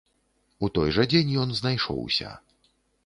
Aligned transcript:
У 0.67 0.69
той 0.77 0.93
жа 0.97 1.05
дзень 1.11 1.35
ён 1.43 1.53
знайшоўся. 1.59 2.33